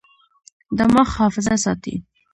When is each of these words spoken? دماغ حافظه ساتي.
دماغ 0.79 1.07
حافظه 1.17 1.55
ساتي. 1.65 1.95